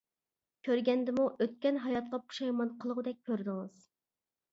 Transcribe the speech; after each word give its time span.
كۆرگەندىمۇ 0.67 1.25
ئۆتكەن 1.43 1.77
ھاياتقا 1.83 2.19
پۇشايمان 2.31 2.71
قىلغۇدەك 2.85 3.21
كۆردىڭىز. 3.29 3.85